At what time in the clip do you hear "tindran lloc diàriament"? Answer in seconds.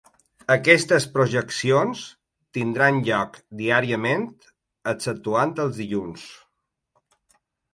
2.57-4.27